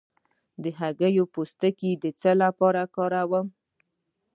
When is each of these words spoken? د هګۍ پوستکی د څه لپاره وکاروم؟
د 0.63 0.65
هګۍ 0.79 1.15
پوستکی 1.33 1.91
د 2.03 2.05
څه 2.19 2.31
لپاره 2.43 2.81
وکاروم؟ 2.85 3.47